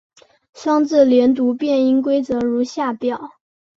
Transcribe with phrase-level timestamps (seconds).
[0.55, 3.33] 双字连读变音规则如下表。